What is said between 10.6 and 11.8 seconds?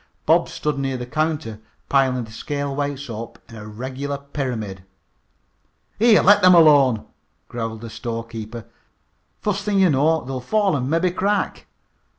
an' mebby crack."